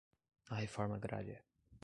[0.49, 1.45] a reforma agrária